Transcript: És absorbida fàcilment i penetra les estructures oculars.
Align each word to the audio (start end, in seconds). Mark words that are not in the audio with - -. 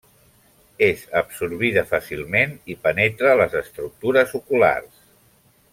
És 0.85 1.03
absorbida 1.19 1.83
fàcilment 1.91 2.57
i 2.75 2.77
penetra 2.87 3.37
les 3.43 3.61
estructures 3.61 4.35
oculars. 4.41 5.03